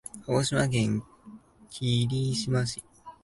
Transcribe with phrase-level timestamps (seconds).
[0.25, 1.03] 鹿児島県
[1.69, 2.83] 霧島市